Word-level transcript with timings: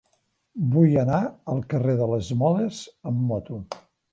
Vull 0.75 0.95
anar 1.01 1.19
al 1.53 1.61
carrer 1.73 1.95
de 2.01 2.09
les 2.15 2.33
Moles 2.43 2.83
amb 3.13 3.25
moto. 3.29 3.63